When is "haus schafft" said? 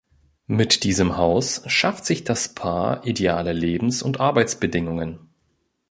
1.15-2.05